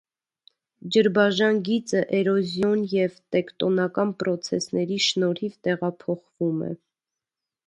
Ջրբաժան 0.95 1.59
գիծը 1.67 2.01
էրոզիոն 2.21 2.81
և 2.95 3.19
տեկտոնական 3.37 4.15
պրոցեսների 4.23 4.99
շնորհիվ 5.11 5.57
տեղափոխվում 5.69 6.67
է։ 6.71 6.73